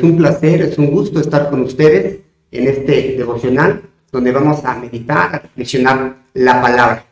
Es 0.00 0.04
un 0.04 0.16
placer, 0.16 0.62
es 0.62 0.78
un 0.78 0.90
gusto 0.90 1.20
estar 1.20 1.50
con 1.50 1.60
ustedes 1.60 2.20
en 2.50 2.68
este 2.68 3.16
devocional 3.18 3.82
donde 4.10 4.32
vamos 4.32 4.64
a 4.64 4.74
meditar, 4.76 5.34
a 5.34 5.38
reflexionar 5.40 6.16
la 6.32 6.62
palabra. 6.62 7.04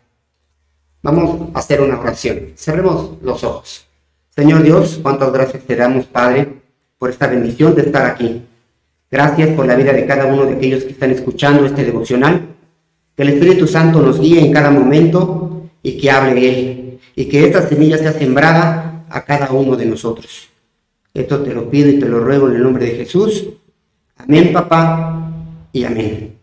Vamos 1.02 1.50
a 1.52 1.58
hacer 1.58 1.82
una 1.82 2.00
oración. 2.00 2.52
Cerremos 2.56 3.18
los 3.20 3.44
ojos. 3.44 3.86
Señor 4.34 4.62
Dios, 4.62 5.00
cuántas 5.02 5.30
gracias 5.34 5.64
te 5.64 5.76
damos, 5.76 6.06
Padre, 6.06 6.48
por 6.96 7.10
esta 7.10 7.26
bendición 7.26 7.74
de 7.74 7.82
estar 7.82 8.06
aquí. 8.06 8.46
Gracias 9.10 9.50
por 9.50 9.66
la 9.66 9.74
vida 9.74 9.92
de 9.92 10.06
cada 10.06 10.24
uno 10.24 10.46
de 10.46 10.54
aquellos 10.54 10.84
que 10.84 10.92
están 10.92 11.10
escuchando 11.10 11.66
este 11.66 11.84
devocional. 11.84 12.40
Que 13.14 13.22
el 13.22 13.28
Espíritu 13.28 13.66
Santo 13.66 14.00
nos 14.00 14.18
guíe 14.18 14.40
en 14.40 14.50
cada 14.50 14.70
momento 14.70 15.68
y 15.82 15.98
que 15.98 16.10
hable 16.10 16.48
Él. 16.48 17.00
Y 17.14 17.26
que 17.26 17.44
esta 17.44 17.68
semilla 17.68 17.98
sea 17.98 18.14
sembrada 18.14 19.04
a 19.10 19.24
cada 19.26 19.52
uno 19.52 19.76
de 19.76 19.84
nosotros. 19.84 20.48
Esto 21.14 21.42
te 21.42 21.54
lo 21.54 21.68
pido 21.70 21.88
y 21.88 21.98
te 21.98 22.08
lo 22.08 22.20
ruego 22.20 22.48
en 22.48 22.56
el 22.56 22.62
nombre 22.62 22.86
de 22.86 22.96
Jesús. 22.96 23.48
Amén, 24.16 24.52
papá, 24.52 25.30
y 25.72 25.84
amén. 25.84 26.36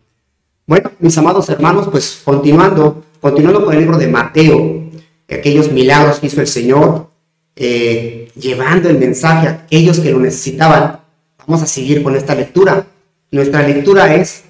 Bueno, 0.66 0.90
mis 0.98 1.16
amados 1.18 1.48
hermanos, 1.48 1.88
pues 1.90 2.22
continuando, 2.24 3.04
continuando 3.20 3.64
con 3.64 3.74
el 3.74 3.80
libro 3.80 3.98
de 3.98 4.08
Mateo, 4.08 4.82
aquellos 5.28 5.70
milagros 5.70 6.18
que 6.18 6.26
hizo 6.26 6.40
el 6.40 6.46
Señor, 6.46 7.08
eh, 7.54 8.30
llevando 8.34 8.88
el 8.88 8.98
mensaje 8.98 9.48
a 9.48 9.50
aquellos 9.52 10.00
que 10.00 10.10
lo 10.10 10.18
necesitaban. 10.18 11.00
Vamos 11.38 11.62
a 11.62 11.66
seguir 11.66 12.02
con 12.02 12.16
esta 12.16 12.34
lectura. 12.34 12.86
Nuestra 13.30 13.66
lectura 13.66 14.14
es 14.14 14.44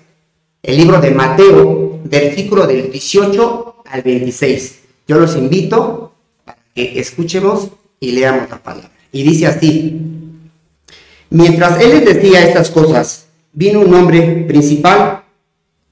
el 0.62 0.76
libro 0.78 1.00
de 1.00 1.10
Mateo, 1.10 2.00
versículo 2.04 2.66
del 2.66 2.90
18 2.90 3.76
al 3.84 4.02
26. 4.02 4.80
Yo 5.06 5.18
los 5.18 5.36
invito 5.36 6.12
a 6.46 6.56
que 6.74 6.98
escuchemos 6.98 7.68
y 8.00 8.12
leamos 8.12 8.50
la 8.50 8.62
palabra. 8.62 8.95
Y 9.12 9.22
dice 9.22 9.46
así, 9.46 10.00
mientras 11.30 11.80
él 11.80 11.90
les 11.90 12.04
decía 12.04 12.46
estas 12.46 12.70
cosas, 12.70 13.26
vino 13.52 13.80
un 13.80 13.94
hombre 13.94 14.44
principal 14.46 15.22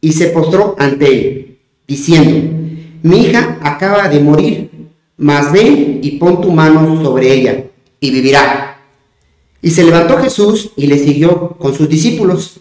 y 0.01 0.12
se 0.12 0.27
postró 0.29 0.77
ante 0.79 1.06
él, 1.06 1.59
diciendo, 1.87 2.51
mi 3.03 3.23
hija 3.23 3.59
acaba 3.62 4.09
de 4.09 4.21
morir, 4.21 4.71
mas 5.17 5.53
ven 5.53 6.01
y 6.03 6.12
pon 6.12 6.41
tu 6.41 6.51
mano 6.51 7.03
sobre 7.03 7.33
ella, 7.33 7.65
y 8.01 8.11
vivirá. 8.11 8.79
Y 9.62 9.71
se 9.71 9.84
levantó 9.84 10.19
Jesús 10.19 10.73
y 10.77 10.87
le 10.87 10.99
siguió 10.99 11.56
con 11.59 11.75
sus 11.75 11.89
discípulos. 11.89 12.61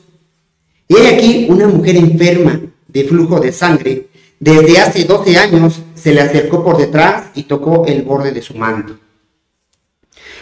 Y 0.88 0.96
hay 0.96 1.08
aquí 1.14 1.48
una 1.50 1.68
mujer 1.68 1.98
enferma 1.98 2.62
de 2.88 3.04
flujo 3.04 3.40
de 3.40 3.52
sangre, 3.52 4.08
desde 4.40 4.80
hace 4.80 5.04
12 5.04 5.38
años 5.38 5.82
se 5.96 6.14
le 6.14 6.22
acercó 6.22 6.64
por 6.64 6.78
detrás 6.78 7.32
y 7.34 7.44
tocó 7.44 7.86
el 7.86 8.04
borde 8.04 8.32
de 8.32 8.42
su 8.42 8.56
manto 8.56 9.03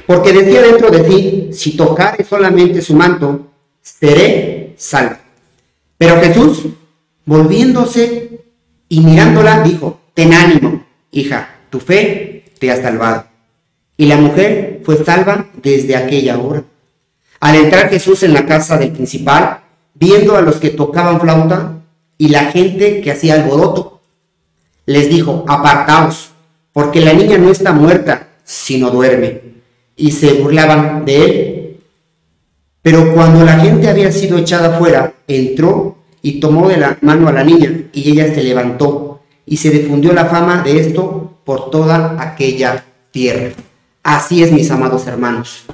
porque 0.05 0.33
decía 0.33 0.61
dentro 0.61 0.89
de 0.89 1.07
sí, 1.07 1.49
si 1.51 1.77
tocare 1.77 2.23
solamente 2.23 2.81
su 2.81 2.95
manto, 2.95 3.47
seré 3.81 4.73
salvo. 4.77 5.17
Pero 5.97 6.19
Jesús, 6.19 6.65
volviéndose 7.25 8.41
y 8.89 8.99
mirándola, 9.01 9.61
dijo, 9.61 9.99
ten 10.13 10.33
ánimo, 10.33 10.83
hija, 11.11 11.55
tu 11.69 11.79
fe 11.79 12.45
te 12.59 12.71
ha 12.71 12.81
salvado. 12.81 13.25
Y 13.97 14.05
la 14.05 14.17
mujer 14.17 14.81
fue 14.83 15.03
salva 15.03 15.47
desde 15.61 15.95
aquella 15.95 16.39
hora. 16.39 16.63
Al 17.39 17.55
entrar 17.55 17.89
Jesús 17.89 18.23
en 18.23 18.33
la 18.33 18.45
casa 18.45 18.77
del 18.77 18.91
principal, 18.91 19.61
viendo 19.93 20.35
a 20.35 20.41
los 20.41 20.55
que 20.57 20.69
tocaban 20.69 21.19
flauta 21.19 21.77
y 22.17 22.29
la 22.29 22.45
gente 22.45 23.01
que 23.01 23.11
hacía 23.11 23.35
alboroto, 23.35 24.01
les 24.85 25.09
dijo, 25.09 25.45
apartaos, 25.47 26.31
porque 26.73 27.01
la 27.01 27.13
niña 27.13 27.37
no 27.37 27.49
está 27.49 27.71
muerta, 27.71 28.29
sino 28.43 28.89
duerme 28.89 29.51
y 30.01 30.11
se 30.11 30.33
burlaban 30.33 31.05
de 31.05 31.25
él. 31.25 31.77
Pero 32.81 33.13
cuando 33.13 33.45
la 33.45 33.59
gente 33.59 33.87
había 33.87 34.11
sido 34.11 34.39
echada 34.39 34.79
fuera, 34.79 35.13
entró 35.27 35.97
y 36.23 36.39
tomó 36.39 36.67
de 36.67 36.77
la 36.77 36.97
mano 37.01 37.27
a 37.27 37.31
la 37.31 37.43
niña 37.43 37.83
y 37.93 38.11
ella 38.11 38.33
se 38.33 38.43
levantó 38.43 39.21
y 39.45 39.57
se 39.57 39.69
difundió 39.69 40.11
la 40.13 40.25
fama 40.25 40.63
de 40.63 40.79
esto 40.79 41.37
por 41.43 41.69
toda 41.69 42.17
aquella 42.19 42.83
tierra. 43.11 43.51
Así 44.01 44.41
es, 44.41 44.51
mis 44.51 44.71
amados 44.71 45.05
hermanos. 45.05 45.65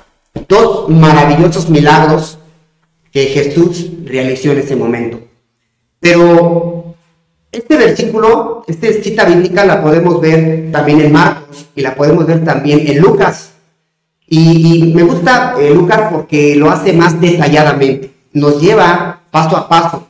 Dos 0.49 0.89
maravillosos 0.89 1.69
milagros 1.69 2.37
que 3.13 3.27
Jesús 3.27 3.87
realizó 4.03 4.51
en 4.51 4.59
ese 4.59 4.75
momento. 4.75 5.21
Pero 6.01 6.95
este 7.49 7.77
versículo, 7.77 8.66
esta 8.67 8.91
cita 8.91 9.23
bíblica 9.23 9.63
la 9.63 9.81
podemos 9.81 10.19
ver 10.19 10.69
también 10.73 10.99
en 10.99 11.13
Marcos 11.13 11.67
y 11.73 11.81
la 11.81 11.95
podemos 11.95 12.25
ver 12.25 12.43
también 12.43 12.85
en 12.85 12.99
Lucas. 12.99 13.53
Y, 14.27 14.91
me 14.93 15.03
gusta 15.03 15.55
eh, 15.57 15.73
Lucas 15.73 16.11
porque 16.11 16.55
lo 16.55 16.69
hace 16.69 16.91
más 16.91 17.19
detalladamente, 17.19 18.11
nos 18.33 18.61
lleva 18.61 19.21
paso 19.31 19.55
a 19.55 19.69
paso 19.69 20.07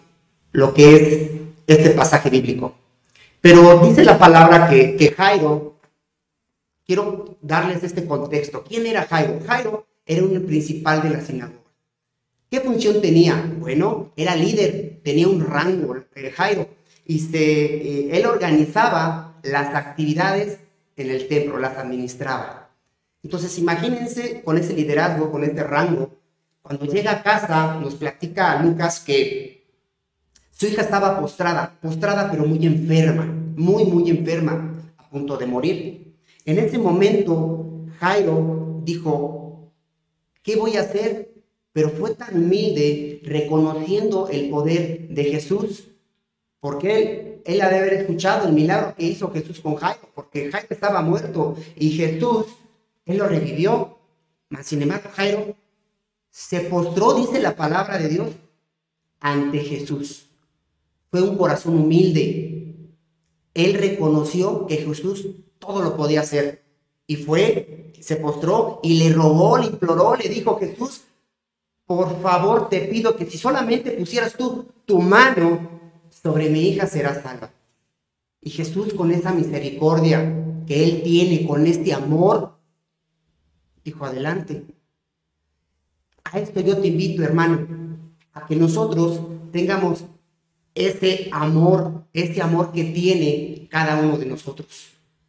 lo 0.52 0.74
que 0.74 0.96
es 0.96 1.32
este 1.68 1.92
pasaje 1.92 2.30
bíblico. 2.30 2.74
Pero 3.42 3.80
dice 3.88 4.04
la 4.04 4.18
palabra 4.18 4.68
que, 4.70 5.14
Jairo, 5.16 5.76
quiero 6.86 7.38
darles 7.42 7.84
este 7.84 8.06
contexto. 8.06 8.64
¿Quién 8.68 8.88
era 8.88 9.04
Jairo? 9.04 9.40
Jairo 9.46 9.86
era 10.06 10.24
un 10.24 10.46
principal 10.48 11.04
de 11.04 11.12
la 11.12 11.22
sinagoga. 11.22 11.60
¿Qué 12.50 12.62
función 12.62 13.02
tenía? 13.02 13.54
Bueno, 13.60 14.14
era 14.16 14.36
líder, 14.36 15.02
tenía 15.04 15.28
un 15.28 15.46
rango, 15.46 15.96
eh, 16.16 16.32
Jairo, 16.36 16.68
y 17.06 17.20
se, 17.20 17.38
eh, 17.38 18.18
él 18.18 18.26
organizaba 18.26 19.36
las 19.44 19.76
actividades 19.76 20.60
en 20.96 21.12
el 21.12 21.28
templo, 21.28 21.60
las 21.60 21.78
administraba. 21.78 22.67
Entonces, 23.28 23.60
imagínense 23.60 24.42
con 24.42 24.58
ese 24.58 24.72
liderazgo, 24.74 25.30
con 25.30 25.44
este 25.44 25.62
rango, 25.62 26.12
cuando 26.62 26.86
llega 26.86 27.12
a 27.12 27.24
casa, 27.24 27.78
nos 27.78 27.96
platica 27.96 28.54
a 28.54 28.64
Lucas 28.64 29.02
que 29.02 29.68
su 30.50 30.68
hija 30.68 30.82
estaba 30.84 31.20
postrada, 31.20 31.78
postrada 31.82 32.32
pero 32.32 32.46
muy 32.46 32.66
enferma, 32.66 33.26
muy, 33.26 33.84
muy 33.84 34.10
enferma, 34.10 34.82
a 34.96 35.10
punto 35.10 35.36
de 35.36 35.46
morir. 35.46 36.16
En 36.46 36.58
ese 36.58 36.78
momento, 36.78 37.88
Jairo 38.00 38.80
dijo, 38.86 39.74
¿qué 40.42 40.56
voy 40.56 40.78
a 40.78 40.82
hacer? 40.84 41.34
Pero 41.74 41.90
fue 41.90 42.12
tan 42.16 42.34
humilde 42.34 43.20
reconociendo 43.26 44.30
el 44.30 44.50
poder 44.50 45.10
de 45.10 45.24
Jesús, 45.26 45.90
porque 46.62 46.98
él, 46.98 47.42
él 47.44 47.62
ha 47.62 47.68
de 47.68 47.80
haber 47.80 47.94
escuchado 47.96 48.48
el 48.48 48.54
milagro 48.54 48.96
que 48.96 49.04
hizo 49.04 49.30
Jesús 49.34 49.60
con 49.60 49.76
Jairo, 49.76 50.08
porque 50.16 50.50
Jairo 50.50 50.68
estaba 50.70 51.02
muerto 51.02 51.58
y 51.76 51.90
Jesús 51.90 52.46
él 53.08 53.18
lo 53.18 53.28
revivió. 53.28 53.98
Mas, 54.50 54.68
sin 54.68 54.82
embargo, 54.82 55.10
Jairo 55.14 55.56
se 56.30 56.62
postró, 56.62 57.14
dice 57.14 57.42
la 57.42 57.56
palabra 57.56 57.98
de 57.98 58.10
Dios, 58.10 58.30
ante 59.20 59.60
Jesús. 59.60 60.30
Fue 61.10 61.22
un 61.22 61.38
corazón 61.38 61.76
humilde. 61.76 62.92
Él 63.54 63.74
reconoció 63.74 64.68
que 64.68 64.78
Jesús 64.78 65.28
todo 65.58 65.82
lo 65.82 65.96
podía 65.98 66.22
hacer. 66.22 66.64
Y 67.08 67.16
fue, 67.16 67.94
se 68.00 68.18
postró 68.18 68.80
y 68.84 69.00
le 69.00 69.14
rogó, 69.14 69.58
le 69.58 69.68
imploró, 69.68 70.16
le 70.16 70.30
dijo, 70.30 70.60
Jesús, 70.60 71.02
por 71.86 72.22
favor 72.22 72.68
te 72.70 72.82
pido 72.82 73.16
que 73.16 73.26
si 73.26 73.38
solamente 73.38 73.92
pusieras 73.92 74.34
tú 74.34 74.68
tu 74.86 75.00
mano 75.00 75.80
sobre 76.10 76.50
mi 76.50 76.68
hija 76.68 76.86
será 76.86 77.22
salva. 77.22 77.52
Y 78.42 78.50
Jesús 78.50 78.94
con 78.94 79.12
esa 79.12 79.32
misericordia 79.32 80.64
que 80.68 80.84
Él 80.84 81.02
tiene, 81.04 81.48
con 81.48 81.66
este 81.66 81.94
amor, 81.94 82.57
dijo, 83.88 84.06
adelante. 84.06 84.66
A 86.26 86.40
esto 86.40 86.60
yo 86.60 86.78
te 86.78 86.88
invito, 86.88 87.24
hermano, 87.24 87.68
a 88.34 88.46
que 88.46 88.56
nosotros 88.56 89.22
tengamos 89.52 90.04
ese 90.76 91.30
amor, 91.32 92.04
ese 92.14 92.42
amor 92.42 92.72
que 92.74 92.84
tiene 92.84 93.68
cada 93.70 94.00
uno 94.00 94.18
de 94.18 94.26
nosotros. 94.26 94.68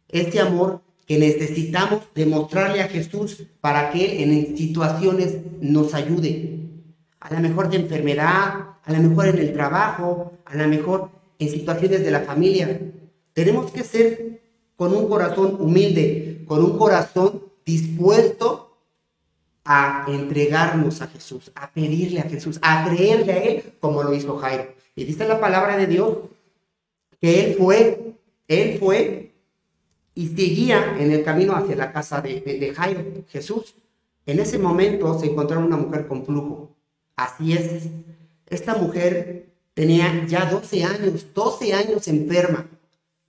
Este 0.09 0.39
amor 0.41 0.81
que 1.05 1.17
necesitamos 1.17 2.01
demostrarle 2.13 2.81
a 2.81 2.89
Jesús 2.89 3.43
para 3.61 3.91
que 3.91 4.23
en 4.23 4.57
situaciones 4.57 5.37
nos 5.61 5.93
ayude. 5.93 6.59
A 7.21 7.33
lo 7.33 7.39
mejor 7.39 7.69
de 7.69 7.77
enfermedad, 7.77 8.75
a 8.83 8.93
lo 8.93 8.99
mejor 9.09 9.27
en 9.27 9.39
el 9.39 9.53
trabajo, 9.53 10.33
a 10.45 10.55
lo 10.55 10.67
mejor 10.67 11.09
en 11.39 11.49
situaciones 11.49 12.03
de 12.03 12.11
la 12.11 12.21
familia. 12.21 12.79
Tenemos 13.33 13.71
que 13.71 13.83
ser 13.83 14.41
con 14.75 14.93
un 14.93 15.07
corazón 15.07 15.57
humilde, 15.59 16.43
con 16.45 16.63
un 16.63 16.77
corazón 16.77 17.48
dispuesto 17.69 18.77
a 19.63 20.05
entregarnos 20.07 21.01
a 21.01 21.07
Jesús, 21.07 21.51
a 21.53 21.71
pedirle 21.71 22.21
a 22.21 22.23
Jesús, 22.23 22.59
a 22.61 22.85
creerle 22.87 23.33
a 23.33 23.43
Él 23.43 23.73
como 23.79 24.01
lo 24.01 24.13
hizo 24.13 24.37
Jairo. 24.37 24.73
Y 24.95 25.03
dice 25.03 25.27
la 25.27 25.39
palabra 25.39 25.77
de 25.77 25.85
Dios 25.85 26.17
que 27.21 27.45
Él 27.45 27.55
fue, 27.55 28.13
Él 28.47 28.79
fue 28.79 29.31
y 30.15 30.27
seguía 30.27 30.97
en 30.99 31.11
el 31.11 31.23
camino 31.23 31.55
hacia 31.55 31.75
la 31.75 31.91
casa 31.91 32.21
de, 32.21 32.41
de, 32.41 32.73
Jairo, 32.73 33.03
Jesús. 33.29 33.75
En 34.25 34.39
ese 34.39 34.57
momento 34.57 35.17
se 35.19 35.27
encontraron 35.27 35.65
una 35.65 35.77
mujer 35.77 36.07
con 36.07 36.25
flujo. 36.25 36.75
Así 37.15 37.53
es. 37.53 37.83
Esta 38.47 38.75
mujer 38.75 39.49
tenía 39.75 40.25
ya 40.27 40.45
12 40.45 40.83
años, 40.83 41.27
12 41.33 41.73
años 41.73 42.07
enferma. 42.07 42.67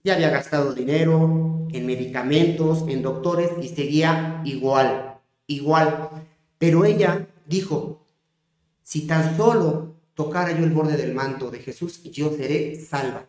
Ya 0.03 0.15
había 0.15 0.31
gastado 0.31 0.73
dinero 0.73 1.69
en 1.73 1.87
medicamentos, 1.87 2.85
en 2.89 3.03
doctores 3.03 3.51
y 3.63 3.69
seguía 3.69 4.41
igual, 4.45 5.19
igual. 5.47 6.09
Pero 6.59 6.85
ella 6.85 7.29
dijo, 7.47 8.07
si 8.83 9.07
tan 9.07 9.37
solo 9.37 9.97
tocara 10.15 10.59
yo 10.59 10.65
el 10.65 10.71
borde 10.71 10.97
del 10.97 11.15
manto 11.15 11.51
de 11.51 11.59
Jesús, 11.59 12.03
yo 12.05 12.31
seré 12.37 12.81
salva. 12.81 13.27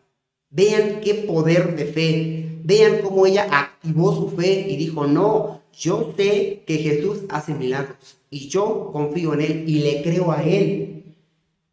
Vean 0.50 1.00
qué 1.00 1.14
poder 1.14 1.76
de 1.76 1.86
fe. 1.86 2.60
Vean 2.64 3.00
cómo 3.02 3.26
ella 3.26 3.48
activó 3.50 4.14
su 4.14 4.30
fe 4.30 4.66
y 4.68 4.76
dijo, 4.76 5.06
no, 5.06 5.62
yo 5.72 6.12
sé 6.16 6.62
que 6.66 6.78
Jesús 6.78 7.20
hace 7.28 7.54
milagros 7.54 8.18
y 8.30 8.48
yo 8.48 8.90
confío 8.92 9.34
en 9.34 9.40
Él 9.42 9.64
y 9.68 9.80
le 9.80 10.02
creo 10.02 10.32
a 10.32 10.42
Él. 10.42 11.16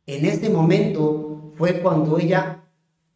En 0.05 0.25
ese 0.25 0.49
momento 0.49 1.53
fue 1.57 1.81
cuando 1.81 2.17
ella 2.19 2.58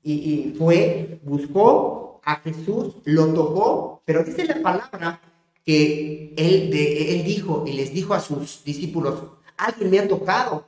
y, 0.04 0.54
fue, 0.58 1.20
buscó 1.24 2.22
a 2.24 2.36
Jesús, 2.38 2.96
lo 3.06 3.34
tocó, 3.34 4.02
pero 4.06 4.24
dice 4.24 4.46
la 4.46 4.62
palabra 4.62 5.22
que 5.66 6.34
él, 6.36 6.70
de, 6.70 7.16
él 7.16 7.24
dijo 7.24 7.64
y 7.66 7.74
les 7.74 7.94
dijo 7.94 8.14
a 8.14 8.20
sus 8.20 8.64
discípulos, 8.64 9.24
alguien 9.58 9.92
me 9.92 10.00
ha 10.00 10.08
tocado, 10.08 10.66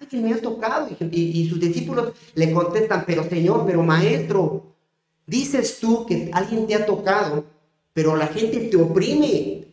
alguien 0.00 0.24
me 0.24 0.32
ha 0.32 0.40
tocado. 0.40 0.88
Y, 1.10 1.40
y, 1.40 1.48
sus 1.48 1.60
discípulos 1.60 2.12
le 2.34 2.52
contestan, 2.52 3.04
pero 3.06 3.28
Señor, 3.28 3.64
pero 3.66 3.82
Maestro, 3.82 4.66
dices 5.26 5.78
tú 5.80 6.06
que 6.06 6.30
alguien 6.32 6.66
te 6.66 6.74
ha 6.74 6.86
tocado, 6.86 7.44
pero 7.92 8.16
la 8.16 8.28
gente 8.28 8.58
te 8.60 8.76
oprime. 8.76 9.66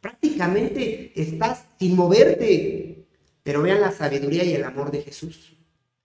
Prácticamente 0.00 1.12
estás 1.14 1.66
sin 1.78 1.96
moverte. 1.96 3.06
Pero 3.42 3.62
vean 3.62 3.80
la 3.80 3.90
sabiduría 3.90 4.44
y 4.44 4.52
el 4.52 4.64
amor 4.64 4.90
de 4.90 5.02
Jesús, 5.02 5.56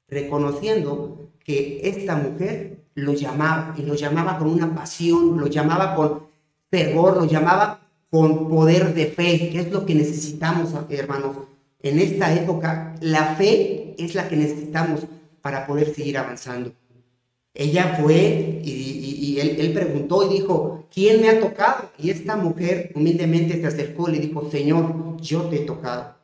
reconociendo 0.07 1.29
que 1.43 1.81
esta 1.83 2.15
mujer 2.15 2.85
lo 2.95 3.13
llamaba 3.13 3.75
y 3.77 3.83
lo 3.83 3.95
llamaba 3.95 4.37
con 4.37 4.49
una 4.49 4.73
pasión, 4.73 5.39
lo 5.39 5.47
llamaba 5.47 5.95
con 5.95 6.23
fervor, 6.69 7.17
lo 7.17 7.25
llamaba 7.25 7.81
con 8.09 8.47
poder 8.49 8.93
de 8.93 9.07
fe, 9.07 9.49
que 9.51 9.59
es 9.59 9.71
lo 9.71 9.85
que 9.85 9.95
necesitamos, 9.95 10.73
hermanos. 10.89 11.35
En 11.81 11.99
esta 11.99 12.33
época, 12.33 12.95
la 13.01 13.35
fe 13.35 13.95
es 13.97 14.15
la 14.15 14.27
que 14.27 14.37
necesitamos 14.37 15.05
para 15.41 15.67
poder 15.67 15.93
seguir 15.93 16.17
avanzando. 16.17 16.71
Ella 17.53 17.97
fue 18.01 18.61
y, 18.63 19.37
él, 19.39 19.55
él, 19.59 19.73
preguntó 19.73 20.25
y 20.25 20.33
dijo, 20.33 20.87
¿quién 20.93 21.21
me 21.21 21.29
ha 21.29 21.39
tocado? 21.39 21.91
Y 21.97 22.09
esta 22.09 22.35
mujer 22.35 22.91
humildemente 22.95 23.59
se 23.59 23.67
acercó 23.67 24.09
y 24.09 24.13
le 24.13 24.19
dijo, 24.19 24.49
Señor, 24.49 25.17
yo 25.21 25.43
te 25.43 25.57
he 25.57 25.65
tocado. 25.65 26.15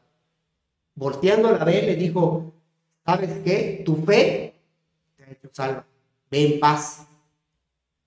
Volteando 0.95 1.50
a 1.50 1.57
la 1.57 1.63
vez 1.63 1.86
le 1.86 1.95
dijo, 1.95 2.54
¿sabes 3.11 3.31
qué? 3.43 3.83
Tu 3.85 3.95
fe 4.05 4.53
te 5.17 5.23
ha 5.23 5.31
hecho 5.31 5.49
salva. 5.51 5.85
Ve 6.29 6.53
en 6.53 6.59
paz. 6.59 7.05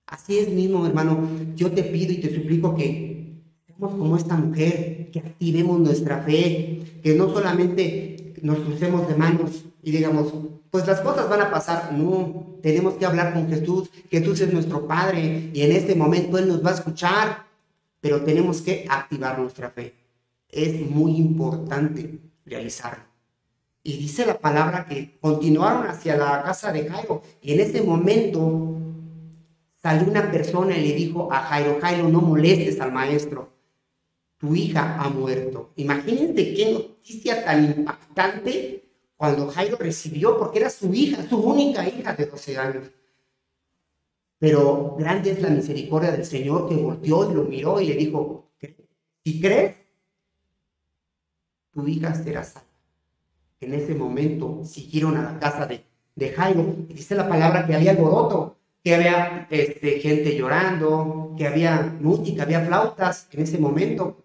Así 0.07 0.37
es 0.39 0.49
mismo, 0.49 0.85
hermano. 0.85 1.27
Yo 1.55 1.71
te 1.71 1.83
pido 1.83 2.11
y 2.13 2.17
te 2.17 2.33
suplico 2.33 2.75
que 2.75 3.41
seamos 3.67 3.95
como 3.95 4.17
esta 4.17 4.35
mujer, 4.35 5.09
que 5.11 5.19
activemos 5.19 5.79
nuestra 5.79 6.23
fe, 6.23 6.99
que 7.03 7.13
no 7.13 7.31
solamente 7.31 8.33
nos 8.41 8.59
crucemos 8.59 9.07
de 9.07 9.15
manos 9.15 9.65
y 9.81 9.91
digamos, 9.91 10.33
pues 10.71 10.87
las 10.87 11.01
cosas 11.01 11.29
van 11.29 11.41
a 11.41 11.51
pasar. 11.51 11.93
No, 11.93 12.57
tenemos 12.61 12.95
que 12.95 13.05
hablar 13.05 13.33
con 13.33 13.47
Jesús. 13.47 13.89
Jesús 14.09 14.41
es 14.41 14.53
nuestro 14.53 14.87
Padre 14.87 15.51
y 15.53 15.61
en 15.61 15.71
este 15.71 15.95
momento 15.95 16.37
Él 16.37 16.47
nos 16.47 16.65
va 16.65 16.71
a 16.71 16.75
escuchar, 16.75 17.45
pero 18.01 18.23
tenemos 18.23 18.61
que 18.61 18.85
activar 18.89 19.39
nuestra 19.39 19.69
fe. 19.69 19.93
Es 20.49 20.79
muy 20.89 21.17
importante 21.17 22.19
realizarlo. 22.45 23.14
Y 23.87 23.97
dice 23.97 24.25
la 24.25 24.39
palabra 24.39 24.87
que 24.87 25.19
continuaron 25.19 25.85
hacia 25.85 26.17
la 26.17 26.41
casa 26.41 26.71
de 26.71 26.89
Jairo 26.89 27.21
y 27.39 27.53
en 27.53 27.59
ese 27.59 27.83
momento 27.83 28.79
salió 29.79 30.09
una 30.09 30.31
persona 30.31 30.75
y 30.75 30.87
le 30.87 30.95
dijo 30.95 31.31
a 31.31 31.41
Jairo, 31.41 31.77
Jairo, 31.79 32.09
no 32.09 32.19
molestes 32.19 32.81
al 32.81 32.91
maestro, 32.91 33.53
tu 34.37 34.55
hija 34.55 34.99
ha 34.99 35.07
muerto. 35.09 35.71
Imagínense 35.75 36.55
qué 36.55 36.73
noticia 36.73 37.45
tan 37.45 37.63
impactante 37.63 38.89
cuando 39.15 39.49
Jairo 39.49 39.77
recibió, 39.77 40.35
porque 40.39 40.57
era 40.57 40.71
su 40.71 40.91
hija, 40.91 41.23
su 41.29 41.37
única 41.37 41.87
hija 41.87 42.15
de 42.15 42.25
12 42.25 42.57
años. 42.57 42.85
Pero 44.39 44.95
grande 44.97 45.29
es 45.29 45.41
la 45.43 45.49
misericordia 45.49 46.09
del 46.11 46.25
Señor 46.25 46.67
que 46.67 46.75
volteó 46.75 47.29
y 47.29 47.35
lo 47.35 47.43
miró 47.43 47.79
y 47.79 47.89
le 47.89 47.93
dijo, 47.93 48.49
si 49.23 49.39
crees, 49.39 49.75
tu 51.71 51.87
hija 51.87 52.15
será 52.15 52.43
salva. 52.43 52.74
En 53.59 53.73
ese 53.73 53.95
momento 53.95 54.61
siguieron 54.65 55.17
a 55.17 55.23
la 55.23 55.39
casa 55.39 55.65
de, 55.65 55.83
de 56.15 56.29
Jairo 56.29 56.75
y 56.89 56.93
dice 56.93 57.15
la 57.15 57.27
palabra 57.27 57.65
que 57.65 57.75
había 57.75 57.91
alboroto, 57.91 58.57
que 58.83 58.93
había 58.93 59.47
este, 59.49 59.99
gente 59.99 60.37
llorando, 60.37 61.33
que 61.37 61.47
había 61.47 61.97
música, 61.99 62.43
había 62.43 62.63
flautas 62.63 63.27
en 63.31 63.41
ese 63.41 63.57
momento. 63.57 64.23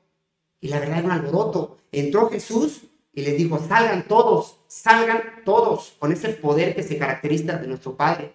Y 0.61 0.69
la 0.69 0.81
verdad 0.81 0.99
era 0.99 1.07
un 1.07 1.13
alboroto. 1.13 1.79
Entró 1.91 2.29
Jesús 2.29 2.83
y 3.15 3.23
les 3.23 3.39
dijo, 3.39 3.59
salgan 3.59 4.07
todos, 4.07 4.61
salgan 4.67 5.43
todos, 5.45 5.97
con 5.99 6.13
ese 6.13 6.29
poder 6.31 6.75
que 6.75 6.83
se 6.83 6.99
caracteriza 6.99 7.57
de 7.57 7.67
nuestro 7.67 7.97
Padre. 7.97 8.35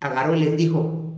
Agarró 0.00 0.34
y 0.34 0.40
les 0.40 0.56
dijo, 0.56 1.14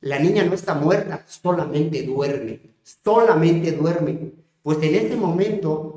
la 0.00 0.18
niña 0.18 0.44
no 0.44 0.52
está 0.52 0.74
muerta, 0.74 1.24
solamente 1.26 2.02
duerme, 2.02 2.60
solamente 2.82 3.72
duerme. 3.72 4.32
Pues 4.62 4.76
en 4.82 4.94
ese 4.94 5.16
momento, 5.16 5.95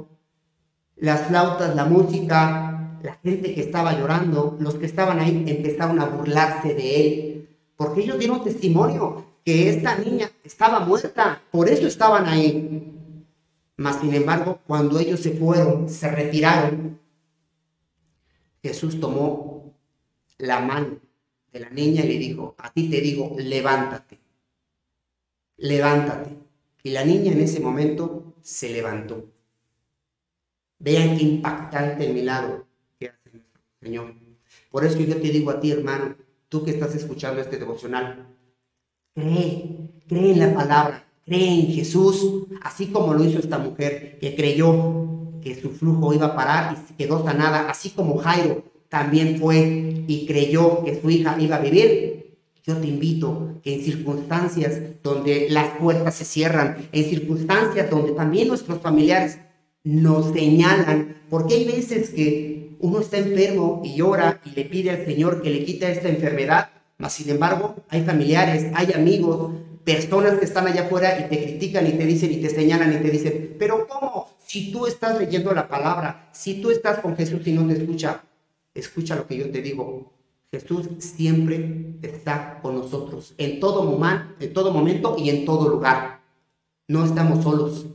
las 1.00 1.28
flautas, 1.28 1.76
la 1.76 1.86
música, 1.86 2.98
la 3.02 3.14
gente 3.24 3.54
que 3.54 3.62
estaba 3.62 3.98
llorando, 3.98 4.58
los 4.60 4.76
que 4.76 4.86
estaban 4.86 5.20
ahí 5.20 5.44
empezaron 5.48 6.00
a 6.00 6.06
burlarse 6.06 6.74
de 6.74 7.02
él, 7.02 7.50
porque 7.76 8.02
ellos 8.02 8.20
dieron 8.20 8.44
testimonio 8.44 9.26
que 9.46 9.70
esta 9.70 9.98
niña 9.98 10.30
estaba 10.44 10.82
muerta, 10.82 11.42
por 11.52 11.70
eso 11.70 11.88
estaban 11.88 12.26
ahí. 12.26 12.94
Mas, 13.78 14.02
sin 14.02 14.14
embargo, 14.14 14.60
cuando 14.68 15.00
ellos 15.00 15.22
se 15.22 15.32
fueron, 15.32 15.90
se 15.90 16.12
retiraron, 16.12 17.00
Jesús 18.62 19.00
tomó 19.00 19.74
la 20.38 20.60
mano 20.60 21.00
de 21.54 21.60
la 21.62 21.70
niña 21.70 22.04
y 22.04 22.10
le 22.10 22.18
dijo, 22.20 22.56
a 22.58 22.74
ti 22.74 22.90
te 22.90 23.00
digo, 23.00 23.36
levántate, 23.38 24.20
levántate. 25.58 26.38
Y 26.84 26.90
la 26.92 27.06
niña 27.06 27.32
en 27.32 27.40
ese 27.40 27.62
momento 27.62 28.36
se 28.42 28.70
levantó. 28.70 29.39
Vean 30.80 31.18
qué 31.18 31.24
impactante 31.24 32.08
el 32.08 32.14
milagro 32.14 32.66
que 32.98 33.10
hace 33.10 33.30
nuestro 33.34 33.62
Señor. 33.82 34.14
Por 34.72 34.86
eso 34.86 34.98
yo 35.00 35.16
te 35.18 35.30
digo 35.30 35.52
a 35.52 35.60
ti, 35.60 35.72
hermano, 35.72 36.16
tú 36.48 36.64
que 36.64 36.72
estás 36.72 36.96
escuchando 36.96 37.42
este 37.42 37.58
devocional, 37.58 38.28
cree, 39.14 39.78
cree 40.08 40.32
en 40.32 40.40
la 40.40 40.54
palabra, 40.54 41.06
cree 41.26 41.60
en 41.60 41.74
Jesús, 41.74 42.46
así 42.62 42.88
como 42.88 43.14
lo 43.14 43.24
hizo 43.24 43.40
esta 43.40 43.58
mujer 43.58 44.18
que 44.20 44.36
creyó 44.36 45.10
que 45.42 45.60
su 45.60 45.72
flujo 45.72 46.14
iba 46.14 46.28
a 46.28 46.36
parar 46.36 46.78
y 46.90 46.94
quedó 46.94 47.24
sanada, 47.24 47.70
así 47.70 47.90
como 47.92 48.18
Jairo 48.18 48.64
también 48.90 49.38
fue 49.40 50.04
y 50.08 50.26
creyó 50.26 50.84
que 50.84 51.00
su 51.00 51.10
hija 51.10 51.36
iba 51.40 51.58
a 51.58 51.60
vivir. 51.60 52.38
Yo 52.66 52.78
te 52.78 52.88
invito 52.88 53.60
que 53.64 53.76
en 53.76 53.84
circunstancias 53.84 54.80
donde 55.02 55.50
las 55.50 55.78
puertas 55.78 56.16
se 56.16 56.26
cierran, 56.26 56.90
en 56.92 57.04
circunstancias 57.06 57.90
donde 57.90 58.12
también 58.12 58.48
nuestros 58.48 58.80
familiares 58.80 59.40
nos 59.84 60.34
señalan, 60.34 61.24
porque 61.30 61.56
hay 61.56 61.66
veces 61.66 62.10
que 62.10 62.78
uno 62.80 63.00
está 63.00 63.18
enfermo 63.18 63.82
y 63.84 63.96
llora 63.96 64.42
y 64.46 64.52
le 64.52 64.66
pide 64.66 64.92
al 64.92 65.06
Señor 65.06 65.42
que 65.42 65.50
le 65.50 65.66
quite 65.66 65.92
esta 65.92 66.10
enfermedad, 66.10 66.70
mas 66.98 67.14
sin 67.14 67.30
embargo 67.30 67.76
hay 67.90 68.04
familiares, 68.04 68.72
hay 68.74 68.94
amigos 68.94 69.52
personas 69.84 70.38
que 70.38 70.46
están 70.46 70.68
allá 70.68 70.84
afuera 70.84 71.20
y 71.20 71.30
te 71.30 71.44
critican 71.44 71.88
y 71.88 71.94
te 71.94 72.06
dicen 72.06 72.32
y 72.32 72.38
te 72.38 72.50
señalan 72.50 72.94
y 72.94 72.98
te 72.98 73.10
dicen, 73.10 73.56
pero 73.58 73.88
¿cómo? 73.88 74.30
Si 74.46 74.72
tú 74.72 74.86
estás 74.86 75.18
leyendo 75.20 75.54
la 75.54 75.68
palabra, 75.68 76.30
si 76.32 76.62
tú 76.62 76.72
estás 76.72 77.00
con 77.00 77.16
Jesús 77.16 77.46
y 77.48 77.54
no 77.54 77.66
te 77.68 77.74
escucha, 77.74 78.24
escucha 78.74 79.16
lo 79.16 79.26
que 79.28 79.38
yo 79.38 79.50
te 79.50 79.62
digo. 79.62 80.14
Jesús 80.52 80.90
siempre 81.00 81.96
está 82.02 82.60
con 82.62 82.76
nosotros, 82.76 83.36
en 83.38 83.60
todo, 83.60 83.84
momento, 83.84 84.36
en 84.40 84.54
todo 84.54 84.74
momento 84.74 85.16
y 85.18 85.30
en 85.30 85.46
todo 85.46 85.70
lugar. 85.70 86.22
No 86.88 87.06
estamos 87.06 87.44
solos. 87.44 87.86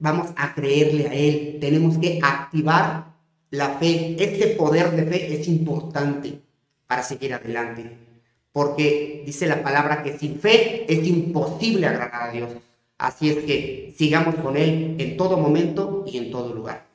Vamos 0.00 0.32
a 0.36 0.54
creerle 0.54 1.06
a 1.06 1.14
Él. 1.14 1.58
Tenemos 1.60 1.96
que 1.98 2.18
activar 2.22 3.14
la 3.50 3.78
fe. 3.78 4.16
Este 4.18 4.48
poder 4.56 4.90
de 4.90 5.04
fe 5.04 5.40
es 5.40 5.46
importante 5.46 6.40
para 6.86 7.02
seguir 7.02 7.32
adelante 7.32 8.10
porque 8.52 9.22
dice 9.24 9.46
la 9.46 9.62
palabra 9.62 10.02
que 10.02 10.18
sin 10.18 10.38
fe 10.38 10.92
es 10.92 11.06
imposible 11.06 11.86
agradar 11.86 12.30
a 12.30 12.32
Dios. 12.32 12.50
Así 12.98 13.30
es 13.30 13.44
que 13.44 13.94
sigamos 13.96 14.34
con 14.36 14.56
Él 14.56 14.96
en 14.98 15.16
todo 15.16 15.36
momento 15.36 16.04
y 16.06 16.18
en 16.18 16.30
todo 16.30 16.52
lugar. 16.52 16.86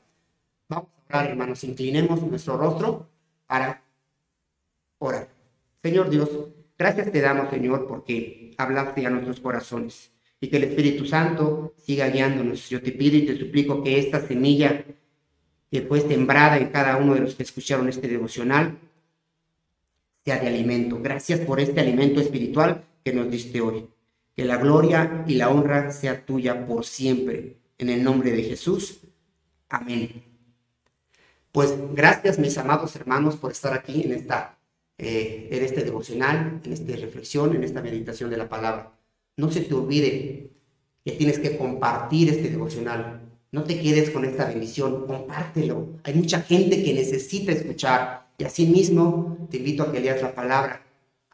Vamos 0.67 0.89
a 1.09 1.17
orar, 1.17 1.31
hermanos, 1.31 1.63
inclinemos 1.63 2.21
nuestro 2.21 2.57
rostro 2.57 3.07
para 3.47 3.81
orar. 4.99 5.29
Señor 5.81 6.09
Dios, 6.09 6.29
gracias 6.77 7.11
te 7.11 7.21
damos, 7.21 7.49
Señor, 7.49 7.87
porque 7.87 8.53
hablaste 8.57 9.05
a 9.05 9.09
nuestros 9.09 9.39
corazones 9.39 10.11
y 10.39 10.47
que 10.49 10.57
el 10.57 10.65
Espíritu 10.65 11.05
Santo 11.05 11.73
siga 11.77 12.09
guiándonos. 12.09 12.69
Yo 12.69 12.81
te 12.81 12.91
pido 12.91 13.17
y 13.17 13.25
te 13.25 13.37
suplico 13.37 13.83
que 13.83 13.99
esta 13.99 14.25
semilla 14.25 14.83
que 15.71 15.81
fue 15.81 16.01
sembrada 16.01 16.57
en 16.57 16.69
cada 16.69 16.97
uno 16.97 17.15
de 17.15 17.21
los 17.21 17.35
que 17.35 17.43
escucharon 17.43 17.89
este 17.89 18.07
devocional, 18.07 18.77
sea 20.23 20.39
de 20.39 20.47
alimento. 20.47 20.99
Gracias 21.01 21.39
por 21.41 21.59
este 21.59 21.79
alimento 21.81 22.21
espiritual 22.21 22.85
que 23.03 23.13
nos 23.13 23.29
diste 23.29 23.61
hoy. 23.61 23.87
Que 24.35 24.45
la 24.45 24.57
gloria 24.57 25.23
y 25.27 25.35
la 25.35 25.49
honra 25.49 25.91
sea 25.91 26.25
tuya 26.25 26.65
por 26.65 26.85
siempre. 26.85 27.57
en 27.77 27.89
el 27.89 28.03
nombre 28.03 28.31
de 28.31 28.43
Jesús. 28.43 29.01
Amén. 29.67 30.23
Pues 31.51 31.73
gracias 31.93 32.39
mis 32.39 32.57
amados 32.57 32.95
hermanos 32.95 33.35
por 33.35 33.51
estar 33.51 33.73
aquí 33.73 34.03
en, 34.03 34.13
esta, 34.13 34.57
eh, 34.97 35.49
en 35.51 35.63
este 35.63 35.83
devocional, 35.83 36.61
en 36.63 36.71
esta 36.71 36.95
reflexión, 36.95 37.53
en 37.53 37.65
esta 37.65 37.81
meditación 37.81 38.29
de 38.29 38.37
la 38.37 38.47
palabra. 38.47 38.94
No 39.37 39.51
se 39.51 39.61
te 39.61 39.73
olvide 39.73 40.51
que 41.03 41.11
tienes 41.11 41.39
que 41.39 41.57
compartir 41.57 42.29
este 42.29 42.49
devocional. 42.49 43.21
No 43.51 43.63
te 43.63 43.79
quedes 43.79 44.09
con 44.09 44.25
esta 44.25 44.45
bendición, 44.45 45.05
compártelo. 45.05 45.99
Hay 46.03 46.13
mucha 46.13 46.41
gente 46.41 46.83
que 46.83 46.93
necesita 46.93 47.51
escuchar 47.51 48.27
y 48.37 48.43
asimismo 48.43 49.47
te 49.49 49.57
invito 49.57 49.83
a 49.83 49.91
que 49.91 49.99
leas 49.99 50.21
la 50.21 50.33
palabra. 50.33 50.85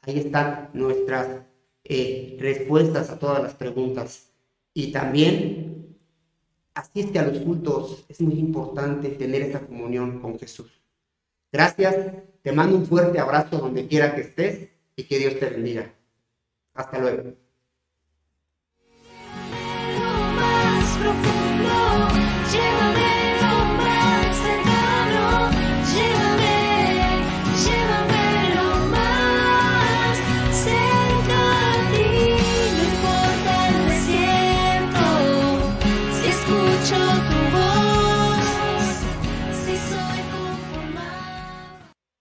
Ahí 0.02 0.20
están 0.20 0.70
nuestras 0.74 1.42
eh, 1.84 2.38
respuestas 2.40 3.10
a 3.10 3.18
todas 3.18 3.42
las 3.42 3.54
preguntas. 3.54 4.32
Y 4.74 4.92
también 4.92 5.98
asiste 6.74 7.20
a 7.20 7.28
los 7.28 7.40
cultos. 7.40 8.06
Es 8.10 8.22
muy 8.22 8.36
importante 8.40 9.10
tener 9.10 9.42
esta 9.44 9.60
comunión 9.60 10.20
con 10.20 10.38
Jesús. 10.40 10.72
Gracias. 11.52 11.96
Te 12.42 12.52
mando 12.52 12.78
un 12.78 12.86
fuerte 12.86 13.20
abrazo 13.20 13.60
donde 13.60 13.88
quiera 13.88 14.16
que 14.16 14.22
estés 14.22 14.70
y 14.96 15.04
que 15.04 15.20
Dios 15.20 15.40
te 15.40 15.50
bendiga. 15.50 15.94
Hasta 16.74 17.00
luego. 17.00 17.41